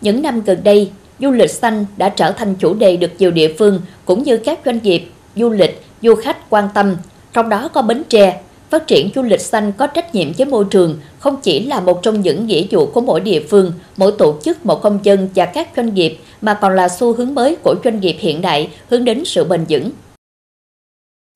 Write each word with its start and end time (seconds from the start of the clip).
Những 0.00 0.22
năm 0.22 0.42
gần 0.42 0.58
đây, 0.64 0.90
du 1.20 1.30
lịch 1.30 1.50
xanh 1.50 1.84
đã 1.96 2.08
trở 2.08 2.32
thành 2.32 2.54
chủ 2.54 2.74
đề 2.74 2.96
được 2.96 3.10
nhiều 3.18 3.30
địa 3.30 3.54
phương 3.58 3.80
cũng 4.04 4.22
như 4.22 4.36
các 4.36 4.60
doanh 4.64 4.78
nghiệp, 4.82 5.08
du 5.36 5.50
lịch, 5.50 5.82
du 6.02 6.14
khách 6.14 6.50
quan 6.50 6.68
tâm, 6.74 6.96
trong 7.32 7.48
đó 7.48 7.68
có 7.68 7.82
Bến 7.82 8.02
Tre. 8.08 8.40
Phát 8.70 8.86
triển 8.86 9.10
du 9.14 9.22
lịch 9.22 9.40
xanh 9.40 9.72
có 9.72 9.86
trách 9.86 10.14
nhiệm 10.14 10.32
với 10.32 10.46
môi 10.46 10.64
trường 10.70 10.98
không 11.18 11.36
chỉ 11.42 11.66
là 11.66 11.80
một 11.80 12.02
trong 12.02 12.20
những 12.20 12.46
nghĩa 12.46 12.66
vụ 12.70 12.86
của 12.86 13.00
mỗi 13.00 13.20
địa 13.20 13.42
phương, 13.50 13.72
mỗi 13.96 14.12
tổ 14.18 14.36
chức, 14.44 14.66
mỗi 14.66 14.76
công 14.82 14.98
dân 15.02 15.28
và 15.34 15.44
các 15.44 15.68
doanh 15.76 15.94
nghiệp 15.94 16.18
mà 16.40 16.54
còn 16.54 16.76
là 16.76 16.88
xu 16.88 17.12
hướng 17.12 17.34
mới 17.34 17.56
của 17.56 17.74
doanh 17.84 18.00
nghiệp 18.00 18.16
hiện 18.18 18.40
đại 18.40 18.70
hướng 18.90 19.04
đến 19.04 19.24
sự 19.24 19.44
bền 19.44 19.64
vững. 19.68 19.90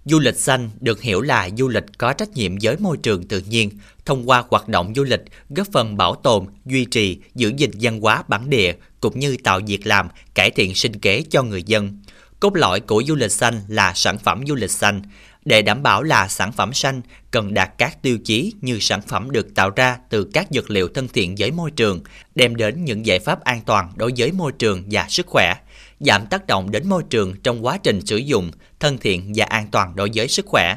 Du 0.04 0.18
lịch 0.18 0.36
xanh 0.36 0.70
được 0.80 1.02
hiểu 1.02 1.20
là 1.20 1.48
du 1.58 1.68
lịch 1.68 1.84
có 1.98 2.12
trách 2.12 2.30
nhiệm 2.30 2.52
với 2.62 2.76
môi 2.76 2.96
trường 2.96 3.28
tự 3.28 3.42
nhiên, 3.48 3.70
thông 4.04 4.28
qua 4.28 4.44
hoạt 4.50 4.68
động 4.68 4.92
du 4.96 5.04
lịch 5.04 5.20
góp 5.48 5.66
phần 5.72 5.96
bảo 5.96 6.14
tồn, 6.14 6.46
duy 6.66 6.84
trì, 6.84 7.18
giữ 7.34 7.52
gìn 7.56 7.70
văn 7.80 8.00
hóa 8.00 8.22
bản 8.28 8.50
địa 8.50 8.72
cũng 9.00 9.18
như 9.18 9.36
tạo 9.44 9.60
việc 9.66 9.86
làm, 9.86 10.08
cải 10.34 10.50
thiện 10.50 10.74
sinh 10.74 11.00
kế 11.00 11.22
cho 11.30 11.42
người 11.42 11.62
dân. 11.62 11.98
Cốt 12.40 12.56
lõi 12.56 12.80
của 12.80 13.02
du 13.06 13.14
lịch 13.14 13.32
xanh 13.32 13.60
là 13.68 13.92
sản 13.94 14.18
phẩm 14.18 14.42
du 14.48 14.54
lịch 14.54 14.70
xanh. 14.70 15.02
Để 15.44 15.62
đảm 15.62 15.82
bảo 15.82 16.02
là 16.02 16.28
sản 16.28 16.52
phẩm 16.52 16.72
xanh 16.72 17.00
cần 17.30 17.54
đạt 17.54 17.70
các 17.78 18.02
tiêu 18.02 18.18
chí 18.24 18.52
như 18.60 18.78
sản 18.80 19.00
phẩm 19.02 19.30
được 19.30 19.54
tạo 19.54 19.70
ra 19.70 19.98
từ 20.10 20.24
các 20.24 20.46
dược 20.50 20.70
liệu 20.70 20.88
thân 20.88 21.08
thiện 21.08 21.34
với 21.38 21.50
môi 21.50 21.70
trường, 21.70 22.00
đem 22.34 22.56
đến 22.56 22.84
những 22.84 23.06
giải 23.06 23.18
pháp 23.18 23.44
an 23.44 23.60
toàn 23.66 23.92
đối 23.96 24.12
với 24.16 24.32
môi 24.32 24.52
trường 24.52 24.84
và 24.90 25.06
sức 25.08 25.26
khỏe, 25.26 25.54
giảm 26.00 26.26
tác 26.26 26.46
động 26.46 26.70
đến 26.70 26.88
môi 26.88 27.02
trường 27.10 27.34
trong 27.42 27.64
quá 27.66 27.78
trình 27.82 28.06
sử 28.06 28.16
dụng, 28.16 28.50
thân 28.80 28.98
thiện 28.98 29.32
và 29.36 29.44
an 29.44 29.66
toàn 29.70 29.96
đối 29.96 30.10
với 30.14 30.28
sức 30.28 30.46
khỏe. 30.46 30.76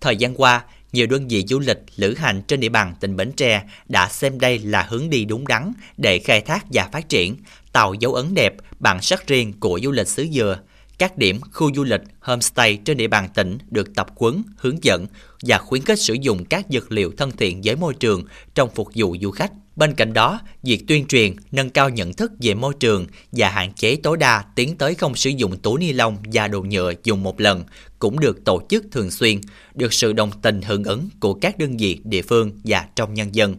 Thời 0.00 0.16
gian 0.16 0.34
qua, 0.34 0.64
nhiều 0.92 1.06
đơn 1.06 1.28
vị 1.28 1.44
du 1.48 1.58
lịch, 1.58 1.78
lữ 1.96 2.14
hành 2.14 2.42
trên 2.42 2.60
địa 2.60 2.68
bàn 2.68 2.94
tỉnh 3.00 3.16
Bến 3.16 3.32
Tre 3.32 3.62
đã 3.88 4.08
xem 4.08 4.40
đây 4.40 4.58
là 4.58 4.86
hướng 4.88 5.10
đi 5.10 5.24
đúng 5.24 5.46
đắn 5.46 5.72
để 5.96 6.18
khai 6.18 6.40
thác 6.40 6.66
và 6.72 6.88
phát 6.92 7.08
triển, 7.08 7.36
tạo 7.72 7.94
dấu 7.94 8.14
ấn 8.14 8.34
đẹp, 8.34 8.54
bản 8.78 9.02
sắc 9.02 9.26
riêng 9.26 9.52
của 9.60 9.80
du 9.82 9.90
lịch 9.90 10.08
xứ 10.08 10.28
Dừa. 10.32 10.58
Các 10.98 11.18
điểm 11.18 11.40
khu 11.52 11.74
du 11.74 11.84
lịch, 11.84 12.00
homestay 12.20 12.76
trên 12.76 12.96
địa 12.96 13.08
bàn 13.08 13.28
tỉnh 13.34 13.58
được 13.70 13.94
tập 13.94 14.06
quấn, 14.14 14.42
hướng 14.56 14.84
dẫn 14.84 15.06
và 15.42 15.58
khuyến 15.58 15.82
khích 15.82 15.98
sử 15.98 16.14
dụng 16.14 16.44
các 16.44 16.66
dược 16.70 16.92
liệu 16.92 17.12
thân 17.16 17.30
thiện 17.30 17.60
với 17.64 17.76
môi 17.76 17.94
trường 17.94 18.24
trong 18.54 18.70
phục 18.74 18.88
vụ 18.94 19.16
du 19.20 19.30
khách. 19.30 19.52
Bên 19.76 19.94
cạnh 19.94 20.12
đó, 20.12 20.40
việc 20.62 20.84
tuyên 20.88 21.06
truyền, 21.06 21.36
nâng 21.52 21.70
cao 21.70 21.88
nhận 21.88 22.12
thức 22.12 22.32
về 22.40 22.54
môi 22.54 22.74
trường 22.80 23.06
và 23.32 23.48
hạn 23.48 23.72
chế 23.72 23.96
tối 23.96 24.16
đa 24.16 24.44
tiến 24.54 24.76
tới 24.76 24.94
không 24.94 25.14
sử 25.14 25.30
dụng 25.30 25.58
túi 25.58 25.80
ni 25.80 25.92
lông 25.92 26.16
và 26.32 26.48
đồ 26.48 26.60
nhựa 26.60 26.92
dùng 27.04 27.22
một 27.22 27.40
lần 27.40 27.64
cũng 27.98 28.20
được 28.20 28.44
tổ 28.44 28.62
chức 28.68 28.84
thường 28.92 29.10
xuyên, 29.10 29.40
được 29.74 29.92
sự 29.92 30.12
đồng 30.12 30.30
tình 30.42 30.62
hưởng 30.62 30.84
ứng 30.84 31.08
của 31.20 31.34
các 31.34 31.58
đơn 31.58 31.76
vị 31.76 32.00
địa 32.04 32.22
phương 32.22 32.52
và 32.64 32.86
trong 32.96 33.14
nhân 33.14 33.34
dân. 33.34 33.56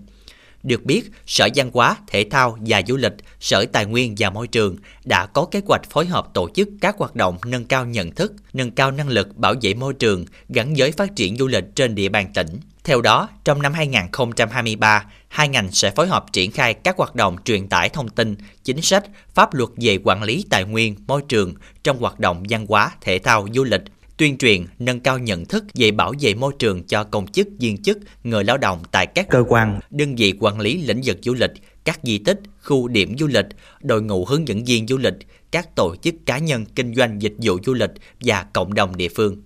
Được 0.66 0.84
biết, 0.84 1.12
Sở 1.26 1.48
Văn 1.56 1.70
hóa, 1.74 1.98
Thể 2.08 2.26
thao 2.32 2.58
và 2.62 2.82
Du 2.88 2.98
lịch, 2.98 3.14
Sở 3.40 3.66
Tài 3.66 3.86
nguyên 3.86 4.16
và 4.18 4.30
Môi 4.30 4.48
trường 4.48 4.76
đã 5.04 5.26
có 5.26 5.46
kế 5.46 5.62
hoạch 5.68 5.90
phối 5.90 6.06
hợp 6.06 6.28
tổ 6.34 6.50
chức 6.56 6.70
các 6.82 6.98
hoạt 6.98 7.16
động 7.16 7.38
nâng 7.46 7.66
cao 7.66 7.86
nhận 7.86 8.12
thức, 8.12 8.34
nâng 8.54 8.72
cao 8.72 8.92
năng 8.92 9.10
lực 9.10 9.38
bảo 9.38 9.54
vệ 9.62 9.74
môi 9.74 9.94
trường 9.94 10.26
gắn 10.50 10.74
với 10.78 10.92
phát 10.92 11.16
triển 11.16 11.38
du 11.38 11.48
lịch 11.48 11.64
trên 11.76 11.96
địa 11.96 12.10
bàn 12.10 12.34
tỉnh. 12.34 12.60
Theo 12.84 13.02
đó, 13.02 13.30
trong 13.44 13.62
năm 13.62 13.74
2023, 13.74 15.06
hai 15.28 15.48
ngành 15.48 15.72
sẽ 15.72 15.92
phối 15.92 16.08
hợp 16.08 16.26
triển 16.34 16.52
khai 16.52 16.74
các 16.74 16.98
hoạt 16.98 17.16
động 17.16 17.38
truyền 17.46 17.68
tải 17.68 17.90
thông 17.90 18.10
tin, 18.10 18.36
chính 18.64 18.82
sách, 18.82 19.04
pháp 19.34 19.54
luật 19.54 19.70
về 19.78 19.98
quản 20.04 20.24
lý 20.24 20.46
tài 20.50 20.64
nguyên, 20.64 20.96
môi 21.08 21.22
trường 21.28 21.54
trong 21.84 22.00
hoạt 22.00 22.20
động 22.20 22.44
văn 22.50 22.66
hóa, 22.70 22.92
thể 23.02 23.20
thao, 23.20 23.48
du 23.54 23.64
lịch, 23.64 23.82
tuyên 24.18 24.38
truyền, 24.38 24.66
nâng 24.80 25.00
cao 25.00 25.20
nhận 25.20 25.46
thức 25.46 25.66
về 25.74 25.92
bảo 25.92 26.14
vệ 26.20 26.34
môi 26.34 26.54
trường 26.60 26.84
cho 26.84 27.04
công 27.04 27.28
chức, 27.28 27.48
viên 27.60 27.78
chức, 27.78 27.98
người 28.24 28.44
lao 28.44 28.58
động 28.58 28.84
tại 28.92 29.06
các 29.06 29.28
cơ 29.30 29.44
quan, 29.48 29.80
đơn 29.90 30.16
vị 30.16 30.34
quản 30.40 30.60
lý 30.60 30.82
lĩnh 30.82 31.02
vực 31.06 31.18
du 31.22 31.34
lịch, 31.34 31.52
các 31.84 32.00
di 32.04 32.18
tích, 32.18 32.40
khu 32.64 32.88
điểm 32.88 33.18
du 33.20 33.28
lịch, 33.28 33.46
đội 33.82 34.02
ngũ 34.02 34.26
hướng 34.26 34.48
dẫn 34.48 34.64
viên 34.64 34.88
du 34.88 34.98
lịch, 34.98 35.14
các 35.52 35.76
tổ 35.76 35.96
chức 36.02 36.16
cá 36.26 36.38
nhân 36.38 36.66
kinh 36.76 36.96
doanh 36.96 37.22
dịch 37.22 37.34
vụ 37.42 37.58
du 37.66 37.74
lịch 37.74 37.92
và 38.22 38.46
cộng 38.54 38.74
đồng 38.74 38.98
địa 38.98 39.10
phương. 39.16 39.38